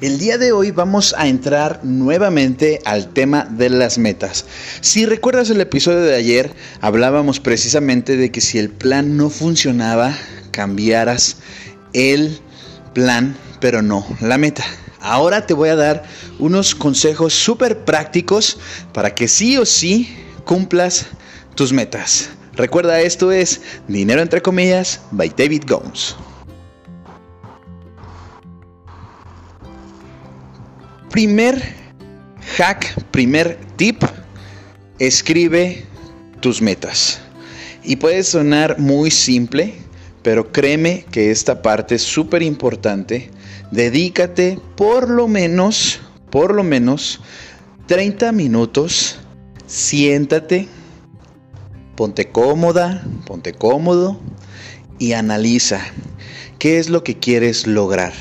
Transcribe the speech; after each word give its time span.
El 0.00 0.18
día 0.18 0.38
de 0.38 0.52
hoy 0.52 0.70
vamos 0.70 1.14
a 1.18 1.28
entrar 1.28 1.80
nuevamente 1.82 2.80
al 2.86 3.12
tema 3.12 3.44
de 3.44 3.68
las 3.68 3.98
metas. 3.98 4.46
Si 4.80 5.04
recuerdas 5.04 5.50
el 5.50 5.60
episodio 5.60 6.00
de 6.00 6.14
ayer, 6.14 6.54
hablábamos 6.80 7.38
precisamente 7.38 8.16
de 8.16 8.32
que 8.32 8.40
si 8.40 8.58
el 8.58 8.70
plan 8.70 9.18
no 9.18 9.28
funcionaba, 9.28 10.16
cambiaras 10.52 11.36
el 11.92 12.38
plan, 12.94 13.36
pero 13.60 13.82
no 13.82 14.06
la 14.22 14.38
meta. 14.38 14.64
Ahora 15.00 15.44
te 15.44 15.52
voy 15.52 15.68
a 15.68 15.76
dar 15.76 16.04
unos 16.38 16.74
consejos 16.74 17.34
súper 17.34 17.84
prácticos 17.84 18.56
para 18.94 19.14
que 19.14 19.28
sí 19.28 19.58
o 19.58 19.66
sí 19.66 20.16
cumplas 20.46 21.08
tus 21.56 21.74
metas. 21.74 22.30
Recuerda, 22.54 23.02
esto 23.02 23.32
es 23.32 23.60
Dinero 23.86 24.22
entre 24.22 24.40
comillas 24.40 25.02
by 25.10 25.28
David 25.36 25.64
Gomes. 25.68 26.16
Primer 31.10 31.60
hack, 32.56 33.02
primer 33.10 33.58
tip, 33.76 34.04
escribe 35.00 35.84
tus 36.38 36.62
metas. 36.62 37.20
Y 37.82 37.96
puede 37.96 38.22
sonar 38.22 38.78
muy 38.78 39.10
simple, 39.10 39.74
pero 40.22 40.52
créeme 40.52 41.04
que 41.10 41.32
esta 41.32 41.62
parte 41.62 41.96
es 41.96 42.02
súper 42.02 42.42
importante. 42.42 43.28
Dedícate 43.72 44.60
por 44.76 45.10
lo 45.10 45.26
menos, 45.26 46.00
por 46.30 46.54
lo 46.54 46.62
menos 46.62 47.20
30 47.86 48.30
minutos, 48.30 49.18
siéntate, 49.66 50.68
ponte 51.96 52.30
cómoda, 52.30 53.02
ponte 53.26 53.52
cómodo 53.52 54.20
y 55.00 55.14
analiza 55.14 55.80
qué 56.60 56.78
es 56.78 56.88
lo 56.88 57.02
que 57.02 57.18
quieres 57.18 57.66
lograr, 57.66 58.12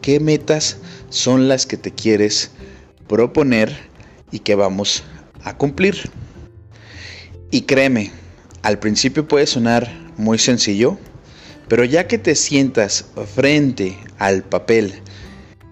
qué 0.00 0.18
metas 0.18 0.78
son 1.10 1.48
las 1.48 1.66
que 1.66 1.76
te 1.76 1.92
quieres 1.92 2.50
proponer 3.06 3.76
y 4.30 4.40
que 4.40 4.54
vamos 4.54 5.04
a 5.42 5.56
cumplir. 5.56 6.10
Y 7.50 7.62
créeme, 7.62 8.12
al 8.62 8.78
principio 8.78 9.26
puede 9.26 9.46
sonar 9.46 9.90
muy 10.16 10.38
sencillo, 10.38 10.98
pero 11.68 11.84
ya 11.84 12.06
que 12.06 12.18
te 12.18 12.34
sientas 12.34 13.06
frente 13.34 13.98
al 14.18 14.42
papel 14.42 15.00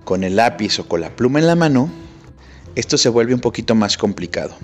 con 0.04 0.24
el 0.24 0.36
lápiz 0.36 0.78
o 0.78 0.88
con 0.88 1.00
la 1.00 1.14
pluma 1.14 1.40
en 1.40 1.46
la 1.46 1.56
mano, 1.56 1.90
esto 2.74 2.98
se 2.98 3.08
vuelve 3.08 3.34
un 3.34 3.40
poquito 3.40 3.74
más 3.74 3.96
complicado. 3.96 4.56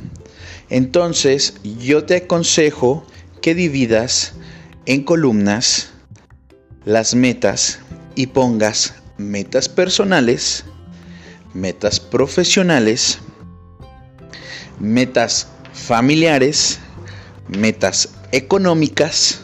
Entonces 0.69 1.55
yo 1.63 2.05
te 2.05 2.17
aconsejo 2.17 3.07
que 3.41 3.55
dividas 3.55 4.35
en 4.87 5.03
columnas 5.03 5.91
las 6.85 7.15
metas 7.15 7.81
y 8.15 8.29
pongas 8.29 9.02
metas 9.19 9.69
personales, 9.69 10.65
metas 11.55 12.01
profesionales, 12.01 13.19
metas 14.79 15.49
familiares, 15.73 16.79
metas 17.49 18.11
económicas 18.33 19.41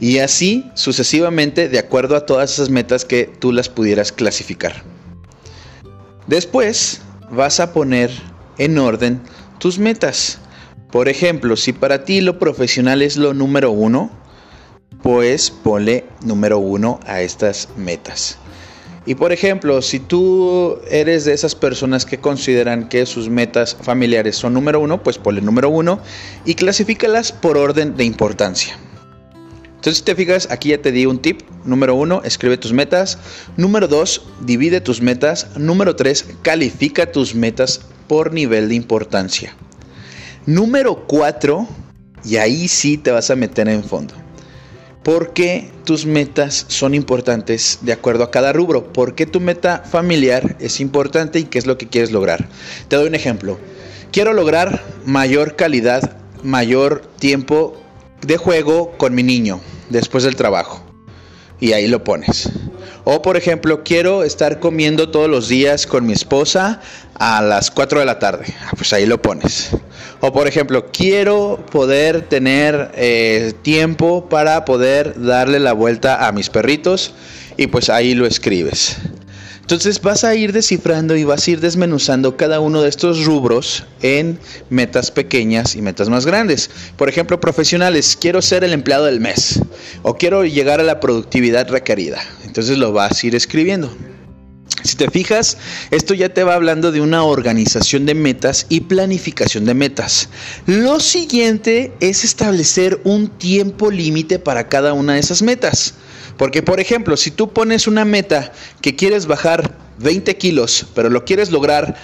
y 0.00 0.18
así 0.18 0.70
sucesivamente 0.74 1.68
de 1.68 1.78
acuerdo 1.78 2.16
a 2.16 2.26
todas 2.26 2.52
esas 2.52 2.70
metas 2.70 3.04
que 3.04 3.30
tú 3.38 3.52
las 3.52 3.68
pudieras 3.68 4.12
clasificar. 4.12 4.82
Después 6.26 7.00
vas 7.30 7.60
a 7.60 7.72
poner 7.72 8.10
en 8.58 8.78
orden 8.78 9.20
tus 9.58 9.78
metas. 9.78 10.38
Por 10.90 11.08
ejemplo, 11.08 11.56
si 11.56 11.72
para 11.72 12.04
ti 12.04 12.20
lo 12.20 12.38
profesional 12.38 13.00
es 13.02 13.16
lo 13.16 13.32
número 13.32 13.70
uno, 13.70 14.10
pues 15.02 15.50
ponle 15.50 16.06
número 16.24 16.58
uno 16.58 17.00
a 17.06 17.20
estas 17.20 17.68
metas. 17.76 18.38
Y 19.04 19.16
por 19.16 19.32
ejemplo, 19.32 19.82
si 19.82 19.98
tú 19.98 20.78
eres 20.88 21.24
de 21.24 21.32
esas 21.32 21.56
personas 21.56 22.06
que 22.06 22.18
consideran 22.18 22.88
que 22.88 23.04
sus 23.04 23.28
metas 23.28 23.76
familiares 23.80 24.36
son 24.36 24.54
número 24.54 24.78
uno, 24.78 25.02
pues 25.02 25.18
ponle 25.18 25.40
número 25.40 25.70
uno 25.70 26.00
y 26.44 26.54
clasifícalas 26.54 27.32
por 27.32 27.56
orden 27.56 27.96
de 27.96 28.04
importancia. 28.04 28.78
Entonces, 29.82 29.98
si 29.98 30.04
te 30.04 30.14
fijas, 30.14 30.46
aquí 30.52 30.68
ya 30.68 30.80
te 30.80 30.92
di 30.92 31.06
un 31.06 31.18
tip. 31.18 31.40
Número 31.64 31.96
uno, 31.96 32.22
escribe 32.24 32.56
tus 32.56 32.72
metas. 32.72 33.18
Número 33.56 33.88
dos, 33.88 34.22
divide 34.40 34.80
tus 34.80 35.02
metas. 35.02 35.48
Número 35.56 35.96
tres, 35.96 36.24
califica 36.42 37.10
tus 37.10 37.34
metas 37.34 37.80
por 38.06 38.32
nivel 38.32 38.68
de 38.68 38.76
importancia. 38.76 39.56
Número 40.46 41.04
cuatro, 41.08 41.66
y 42.24 42.36
ahí 42.36 42.68
sí 42.68 42.96
te 42.96 43.10
vas 43.10 43.30
a 43.32 43.34
meter 43.34 43.68
en 43.68 43.82
fondo. 43.82 44.14
¿Por 45.02 45.32
qué 45.32 45.68
tus 45.84 46.06
metas 46.06 46.64
son 46.68 46.94
importantes 46.94 47.80
de 47.82 47.92
acuerdo 47.92 48.22
a 48.22 48.30
cada 48.30 48.52
rubro? 48.52 48.92
¿Por 48.92 49.16
qué 49.16 49.26
tu 49.26 49.40
meta 49.40 49.82
familiar 49.84 50.56
es 50.60 50.78
importante 50.78 51.40
y 51.40 51.44
qué 51.44 51.58
es 51.58 51.66
lo 51.66 51.76
que 51.76 51.88
quieres 51.88 52.12
lograr? 52.12 52.48
Te 52.86 52.94
doy 52.94 53.08
un 53.08 53.16
ejemplo. 53.16 53.58
Quiero 54.12 54.32
lograr 54.32 54.80
mayor 55.04 55.56
calidad, 55.56 56.16
mayor 56.44 57.02
tiempo 57.18 57.82
de 58.24 58.36
juego 58.36 58.96
con 58.96 59.12
mi 59.12 59.24
niño 59.24 59.60
después 59.90 60.22
del 60.22 60.36
trabajo. 60.36 60.84
Y 61.58 61.72
ahí 61.72 61.88
lo 61.88 62.04
pones. 62.04 62.50
O 63.04 63.20
por 63.20 63.36
ejemplo, 63.36 63.82
quiero 63.82 64.22
estar 64.22 64.60
comiendo 64.60 65.10
todos 65.10 65.28
los 65.28 65.48
días 65.48 65.86
con 65.86 66.06
mi 66.06 66.12
esposa 66.12 66.80
a 67.14 67.42
las 67.42 67.70
4 67.70 68.00
de 68.00 68.06
la 68.06 68.18
tarde. 68.18 68.44
Ah, 68.60 68.70
pues 68.76 68.92
ahí 68.92 69.06
lo 69.06 69.20
pones. 69.20 69.70
O 70.20 70.32
por 70.32 70.46
ejemplo, 70.46 70.86
quiero 70.92 71.64
poder 71.72 72.22
tener 72.22 72.92
eh, 72.94 73.54
tiempo 73.62 74.28
para 74.28 74.64
poder 74.64 75.20
darle 75.20 75.58
la 75.58 75.72
vuelta 75.72 76.28
a 76.28 76.32
mis 76.32 76.48
perritos 76.48 77.12
y 77.56 77.66
pues 77.66 77.90
ahí 77.90 78.14
lo 78.14 78.24
escribes. 78.24 78.98
Entonces 79.72 80.02
vas 80.02 80.22
a 80.22 80.34
ir 80.34 80.52
descifrando 80.52 81.16
y 81.16 81.24
vas 81.24 81.48
a 81.48 81.52
ir 81.52 81.60
desmenuzando 81.60 82.36
cada 82.36 82.60
uno 82.60 82.82
de 82.82 82.90
estos 82.90 83.24
rubros 83.24 83.84
en 84.02 84.38
metas 84.68 85.10
pequeñas 85.10 85.76
y 85.76 85.80
metas 85.80 86.10
más 86.10 86.26
grandes. 86.26 86.68
Por 86.98 87.08
ejemplo, 87.08 87.40
profesionales, 87.40 88.18
quiero 88.20 88.42
ser 88.42 88.64
el 88.64 88.74
empleado 88.74 89.06
del 89.06 89.18
mes 89.18 89.62
o 90.02 90.18
quiero 90.18 90.44
llegar 90.44 90.80
a 90.80 90.82
la 90.82 91.00
productividad 91.00 91.70
requerida. 91.70 92.20
Entonces 92.44 92.76
lo 92.76 92.92
vas 92.92 93.24
a 93.24 93.26
ir 93.26 93.34
escribiendo. 93.34 93.90
Si 94.82 94.96
te 94.96 95.10
fijas, 95.10 95.58
esto 95.90 96.14
ya 96.14 96.30
te 96.30 96.44
va 96.44 96.54
hablando 96.54 96.92
de 96.92 97.00
una 97.00 97.22
organización 97.24 98.06
de 98.06 98.14
metas 98.14 98.66
y 98.68 98.80
planificación 98.80 99.64
de 99.64 99.74
metas. 99.74 100.28
Lo 100.66 101.00
siguiente 101.00 101.92
es 102.00 102.24
establecer 102.24 103.00
un 103.04 103.28
tiempo 103.28 103.90
límite 103.90 104.38
para 104.38 104.68
cada 104.68 104.92
una 104.92 105.14
de 105.14 105.20
esas 105.20 105.42
metas. 105.42 105.94
Porque, 106.36 106.62
por 106.62 106.80
ejemplo, 106.80 107.16
si 107.16 107.30
tú 107.30 107.52
pones 107.52 107.86
una 107.86 108.04
meta 108.04 108.52
que 108.80 108.96
quieres 108.96 109.26
bajar 109.26 109.76
20 109.98 110.36
kilos, 110.36 110.86
pero 110.94 111.10
lo 111.10 111.24
quieres 111.24 111.50
lograr 111.50 111.94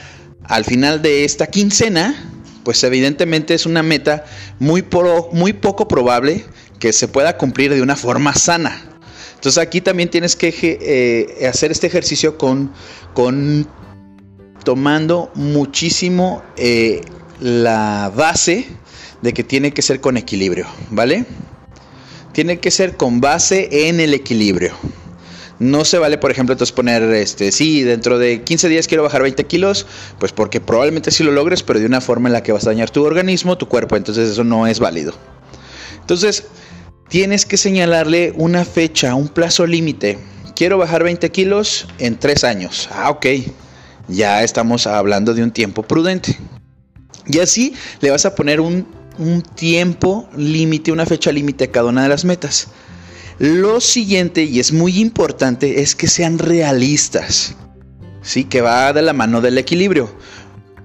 al 0.45 0.65
final 0.65 1.03
de 1.03 1.25
esta 1.25 1.49
quincena, 1.49 2.15
pues 2.63 2.85
evidentemente 2.85 3.55
es 3.55 3.67
una 3.67 3.83
meta 3.83 4.25
muy, 4.59 4.85
muy 5.33 5.53
poco 5.53 5.89
probable 5.89 6.45
que 6.79 6.93
se 6.93 7.09
pueda 7.09 7.37
cumplir 7.37 7.75
de 7.75 7.83
una 7.83 7.97
forma 7.97 8.35
sana. 8.35 8.98
Entonces 9.39 9.63
aquí 9.63 9.81
también 9.81 10.11
tienes 10.11 10.35
que 10.35 10.49
eh, 10.59 11.47
hacer 11.47 11.71
este 11.71 11.87
ejercicio 11.87 12.37
con, 12.37 12.73
con 13.15 13.69
tomando 14.65 15.31
muchísimo 15.37 16.43
eh, 16.57 17.03
la 17.39 18.11
base 18.17 18.67
de 19.23 19.33
que 19.33 19.45
tiene 19.45 19.73
que 19.73 19.81
ser 19.81 20.01
con 20.01 20.17
equilibrio, 20.17 20.67
¿vale? 20.91 21.25
Tiene 22.33 22.59
que 22.59 22.73
ser 22.73 22.97
con 22.97 23.21
base 23.21 23.69
en 23.89 24.01
el 24.01 24.13
equilibrio. 24.13 24.73
No 25.61 25.85
se 25.85 25.99
vale, 25.99 26.19
por 26.19 26.33
ejemplo, 26.33 26.55
entonces 26.55 26.73
poner, 26.73 27.05
este, 27.05 27.53
sí, 27.53 27.85
dentro 27.85 28.19
de 28.19 28.43
15 28.43 28.69
días 28.69 28.89
quiero 28.89 29.05
bajar 29.05 29.23
20 29.23 29.45
kilos, 29.45 29.87
pues 30.19 30.33
porque 30.33 30.61
probablemente 30.61 31.13
sí 31.13 31.23
lo 31.23 31.31
logres, 31.31 31.63
pero 31.63 31.79
de 31.79 31.87
una 31.87 32.01
forma 32.01 32.29
en 32.29 32.33
la 32.33 32.43
que 32.43 32.51
vas 32.51 32.65
a 32.65 32.71
dañar 32.71 32.91
tu 32.91 33.05
organismo, 33.05 33.57
tu 33.57 33.69
cuerpo, 33.69 33.95
entonces 33.97 34.31
eso 34.31 34.43
no 34.43 34.67
es 34.67 34.81
válido. 34.81 35.15
Entonces, 36.01 36.45
tienes 37.09 37.47
que 37.47 37.57
señalarle 37.57 38.33
una 38.37 38.65
fecha, 38.65 39.15
un 39.15 39.29
plazo 39.29 39.67
límite. 39.67 40.19
Quiero 40.55 40.79
bajar 40.79 41.05
20 41.05 41.31
kilos 41.31 41.87
en 41.99 42.19
3 42.19 42.45
años. 42.45 42.89
Ah, 42.93 43.11
ok. 43.11 43.27
Ya 44.09 44.43
estamos 44.43 44.87
hablando 44.87 45.35
de 45.35 45.43
un 45.43 45.51
tiempo 45.51 45.83
prudente. 45.83 46.39
Y 47.27 47.39
así 47.41 47.75
le 48.01 48.11
vas 48.11 48.25
a 48.25 48.35
poner 48.35 48.61
un, 48.61 48.87
un 49.19 49.43
tiempo 49.43 50.29
límite, 50.37 50.93
una 50.93 51.07
fecha 51.07 51.31
límite 51.31 51.65
a 51.65 51.71
cada 51.71 51.89
una 51.89 52.03
de 52.03 52.09
las 52.09 52.25
metas. 52.25 52.69
Lo 53.39 53.81
siguiente, 53.81 54.45
y 54.45 54.59
es 54.59 54.73
muy 54.73 54.99
importante, 54.99 55.81
es 55.83 55.95
que 55.95 56.09
sean 56.09 56.39
realistas. 56.39 57.55
Sí, 58.23 58.45
que 58.45 58.61
va 58.61 58.93
de 58.93 59.03
la 59.03 59.13
mano 59.13 59.41
del 59.41 59.59
equilibrio 59.59 60.11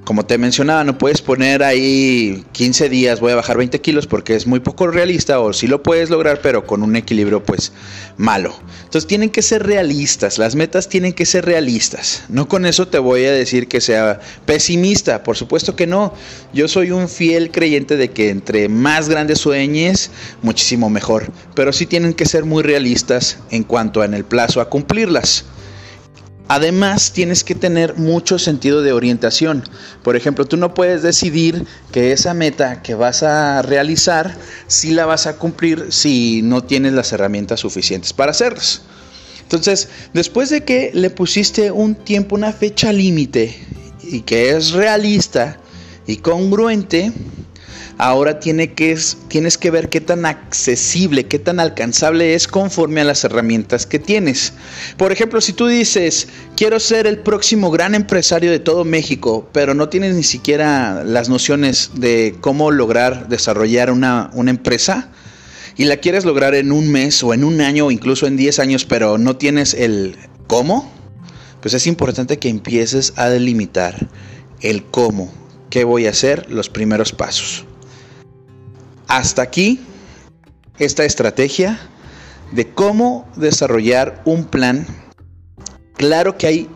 como 0.03 0.25
te 0.25 0.37
mencionaba, 0.37 0.83
no 0.83 0.97
puedes 0.97 1.21
poner 1.21 1.63
ahí 1.63 2.45
15 2.51 2.89
días 2.89 3.19
voy 3.19 3.31
a 3.31 3.35
bajar 3.35 3.57
20 3.57 3.79
kilos 3.81 4.07
porque 4.07 4.35
es 4.35 4.47
muy 4.47 4.59
poco 4.59 4.87
realista 4.87 5.39
o 5.39 5.53
si 5.53 5.67
lo 5.67 5.81
puedes 5.81 6.09
lograr 6.09 6.41
pero 6.41 6.65
con 6.65 6.83
un 6.83 6.95
equilibrio 6.95 7.43
pues 7.43 7.71
malo. 8.17 8.53
Entonces 8.83 9.07
tienen 9.07 9.29
que 9.29 9.41
ser 9.41 9.65
realistas, 9.65 10.37
las 10.37 10.55
metas 10.55 10.89
tienen 10.89 11.13
que 11.13 11.25
ser 11.25 11.45
realistas. 11.45 12.23
No 12.29 12.47
con 12.47 12.65
eso 12.65 12.87
te 12.87 12.99
voy 12.99 13.25
a 13.25 13.31
decir 13.31 13.67
que 13.67 13.81
sea 13.81 14.19
pesimista, 14.45 15.23
por 15.23 15.37
supuesto 15.37 15.75
que 15.75 15.87
no. 15.87 16.13
Yo 16.53 16.67
soy 16.67 16.91
un 16.91 17.07
fiel 17.09 17.51
creyente 17.51 17.97
de 17.97 18.11
que 18.11 18.29
entre 18.29 18.69
más 18.69 19.09
grandes 19.09 19.39
sueñes, 19.39 20.11
muchísimo 20.41 20.89
mejor. 20.89 21.31
Pero 21.55 21.73
sí 21.73 21.85
tienen 21.85 22.13
que 22.13 22.25
ser 22.25 22.45
muy 22.45 22.63
realistas 22.63 23.37
en 23.51 23.63
cuanto 23.63 24.03
en 24.03 24.13
el 24.13 24.25
plazo 24.25 24.61
a 24.61 24.69
cumplirlas. 24.69 25.45
Además, 26.49 27.13
tienes 27.13 27.43
que 27.43 27.55
tener 27.55 27.95
mucho 27.95 28.37
sentido 28.37 28.81
de 28.81 28.91
orientación. 28.91 29.63
Por 30.03 30.15
ejemplo, 30.15 30.45
tú 30.45 30.57
no 30.57 30.73
puedes 30.73 31.01
decidir 31.01 31.65
que 31.91 32.11
esa 32.11 32.33
meta 32.33 32.81
que 32.81 32.95
vas 32.95 33.23
a 33.23 33.61
realizar, 33.61 34.35
si 34.67 34.91
la 34.91 35.05
vas 35.05 35.25
a 35.25 35.37
cumplir 35.37 35.87
si 35.91 36.41
no 36.43 36.63
tienes 36.63 36.93
las 36.93 37.13
herramientas 37.13 37.61
suficientes 37.61 38.11
para 38.11 38.31
hacerlas. 38.31 38.81
Entonces, 39.41 39.87
después 40.13 40.49
de 40.49 40.63
que 40.63 40.91
le 40.93 41.09
pusiste 41.09 41.71
un 41.71 41.95
tiempo, 41.95 42.35
una 42.35 42.51
fecha 42.51 42.91
límite 42.91 43.55
y 44.03 44.21
que 44.21 44.51
es 44.51 44.71
realista 44.71 45.59
y 46.07 46.17
congruente, 46.17 47.13
ahora 47.97 48.39
tienes 48.39 49.57
que 49.57 49.71
ver 49.71 49.89
qué 49.89 50.01
tan 50.01 50.25
accesible, 50.25 51.25
qué 51.25 51.39
tan 51.39 51.59
alcanzable 51.59 52.33
es 52.33 52.47
conforme 52.47 53.01
a 53.01 53.03
las 53.05 53.23
herramientas 53.23 53.85
que 53.85 53.99
tienes. 53.99 54.53
Por 54.97 55.11
ejemplo, 55.11 55.41
si 55.41 55.53
tú 55.53 55.67
dices, 55.67 56.27
quiero 56.55 56.79
ser 56.79 57.07
el 57.07 57.19
próximo 57.19 57.71
gran 57.71 57.95
empresario 57.95 58.51
de 58.51 58.59
todo 58.59 58.85
México, 58.85 59.49
pero 59.51 59.73
no 59.73 59.89
tienes 59.89 60.15
ni 60.15 60.23
siquiera 60.23 61.03
las 61.03 61.29
nociones 61.29 61.91
de 61.95 62.35
cómo 62.41 62.71
lograr 62.71 63.29
desarrollar 63.29 63.91
una, 63.91 64.29
una 64.33 64.51
empresa, 64.51 65.09
y 65.75 65.85
la 65.85 65.97
quieres 65.97 66.23
lograr 66.23 66.53
en 66.55 66.71
un 66.71 66.91
mes 66.91 67.23
o 67.23 67.33
en 67.33 67.43
un 67.43 67.61
año 67.61 67.87
o 67.87 67.91
incluso 67.91 68.27
en 68.27 68.37
10 68.37 68.59
años, 68.59 68.85
pero 68.85 69.17
no 69.17 69.37
tienes 69.37 69.73
el 69.73 70.15
cómo, 70.47 70.91
pues 71.61 71.73
es 71.73 71.87
importante 71.87 72.37
que 72.37 72.49
empieces 72.49 73.13
a 73.15 73.29
delimitar 73.29 74.07
el 74.61 74.83
cómo, 74.83 75.33
qué 75.69 75.83
voy 75.83 76.05
a 76.05 76.11
hacer, 76.11 76.51
los 76.51 76.69
primeros 76.69 77.11
pasos. 77.11 77.65
Hasta 79.07 79.41
aquí 79.41 79.79
esta 80.79 81.05
estrategia 81.05 81.79
de 82.51 82.71
cómo 82.71 83.27
desarrollar 83.35 84.21
un 84.25 84.45
plan. 84.45 84.87
Claro 85.95 86.37
que 86.37 86.47
hay 86.47 86.69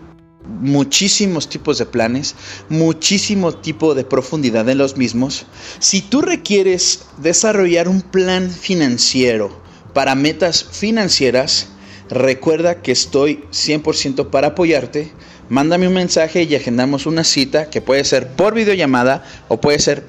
muchísimos 0.48 1.50
tipos 1.50 1.78
de 1.78 1.86
planes, 1.86 2.36
muchísimo 2.70 3.54
tipo 3.54 3.96
de 3.96 4.04
profundidad 4.04 4.68
en 4.70 4.78
los 4.78 4.98
mismos. 4.98 5.46
Si 5.80 6.02
tú 6.02 6.22
requieres 6.22 7.06
desarrollar 7.18 7.88
un 7.88 8.02
plan 8.02 8.50
financiero 8.50 9.62
para 9.94 10.16
metas 10.16 10.64
financieras, 10.64 11.68
recuerda 12.10 12.82
que 12.82 12.92
estoy 12.92 13.44
100% 13.52 14.30
para 14.30 14.48
apoyarte. 14.48 15.12
Mándame 15.50 15.88
un 15.88 15.94
mensaje 15.94 16.44
y 16.44 16.56
agendamos 16.56 17.06
una 17.06 17.24
cita 17.24 17.70
que 17.70 17.82
puede 17.82 18.04
ser 18.04 18.28
por 18.28 18.54
videollamada 18.54 19.24
o 19.48 19.62
puede 19.62 19.80
ser 19.80 20.04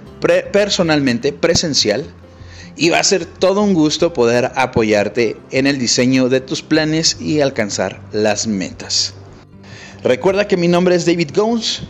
personalmente, 0.52 1.32
presencial. 1.32 2.04
Y 2.76 2.90
va 2.90 3.00
a 3.00 3.04
ser 3.04 3.26
todo 3.26 3.62
un 3.62 3.74
gusto 3.74 4.12
poder 4.12 4.52
apoyarte 4.54 5.36
en 5.50 5.66
el 5.66 5.78
diseño 5.78 6.28
de 6.28 6.40
tus 6.40 6.62
planes 6.62 7.16
y 7.20 7.40
alcanzar 7.40 8.00
las 8.12 8.46
metas. 8.46 9.14
Recuerda 10.04 10.46
que 10.46 10.56
mi 10.56 10.68
nombre 10.68 10.94
es 10.94 11.04
David 11.04 11.30
Gomes. 11.34 11.82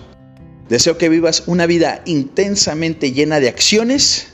Deseo 0.68 0.96
que 0.96 1.08
vivas 1.08 1.42
una 1.46 1.66
vida 1.66 2.02
intensamente 2.06 3.12
llena 3.12 3.40
de 3.40 3.48
acciones. 3.48 4.28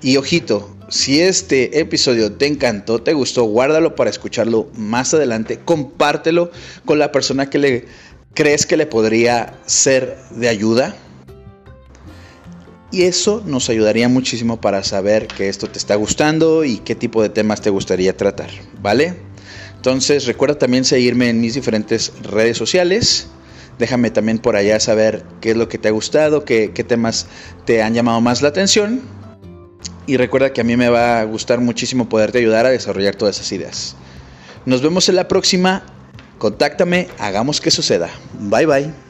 Y 0.00 0.16
ojito, 0.16 0.77
si 0.88 1.20
este 1.20 1.80
episodio 1.80 2.32
te 2.32 2.46
encantó, 2.46 3.02
te 3.02 3.12
gustó, 3.12 3.44
guárdalo 3.44 3.94
para 3.94 4.10
escucharlo 4.10 4.68
más 4.74 5.12
adelante. 5.12 5.58
Compártelo 5.64 6.50
con 6.84 6.98
la 6.98 7.12
persona 7.12 7.50
que 7.50 7.58
le 7.58 7.84
crees 8.34 8.66
que 8.66 8.76
le 8.76 8.86
podría 8.86 9.54
ser 9.66 10.16
de 10.30 10.48
ayuda. 10.48 10.96
Y 12.90 13.02
eso 13.02 13.42
nos 13.44 13.68
ayudaría 13.68 14.08
muchísimo 14.08 14.60
para 14.62 14.82
saber 14.82 15.26
que 15.26 15.50
esto 15.50 15.68
te 15.68 15.78
está 15.78 15.94
gustando 15.96 16.64
y 16.64 16.78
qué 16.78 16.94
tipo 16.94 17.22
de 17.22 17.28
temas 17.28 17.60
te 17.60 17.68
gustaría 17.68 18.16
tratar, 18.16 18.48
¿vale? 18.80 19.14
Entonces 19.76 20.24
recuerda 20.24 20.58
también 20.58 20.86
seguirme 20.86 21.28
en 21.28 21.40
mis 21.40 21.52
diferentes 21.52 22.12
redes 22.22 22.56
sociales. 22.56 23.28
Déjame 23.78 24.10
también 24.10 24.38
por 24.38 24.56
allá 24.56 24.80
saber 24.80 25.22
qué 25.42 25.50
es 25.50 25.56
lo 25.56 25.68
que 25.68 25.76
te 25.76 25.88
ha 25.88 25.90
gustado, 25.90 26.46
qué, 26.46 26.72
qué 26.74 26.82
temas 26.82 27.26
te 27.66 27.82
han 27.82 27.92
llamado 27.92 28.22
más 28.22 28.40
la 28.40 28.48
atención. 28.48 29.17
Y 30.08 30.16
recuerda 30.16 30.54
que 30.54 30.62
a 30.62 30.64
mí 30.64 30.74
me 30.74 30.88
va 30.88 31.20
a 31.20 31.24
gustar 31.24 31.60
muchísimo 31.60 32.08
poderte 32.08 32.38
ayudar 32.38 32.64
a 32.64 32.70
desarrollar 32.70 33.14
todas 33.14 33.36
esas 33.36 33.52
ideas. 33.52 33.94
Nos 34.64 34.80
vemos 34.80 35.06
en 35.10 35.16
la 35.16 35.28
próxima. 35.28 35.82
Contáctame, 36.38 37.08
hagamos 37.18 37.60
que 37.60 37.70
suceda. 37.70 38.08
Bye 38.40 38.64
bye. 38.64 39.07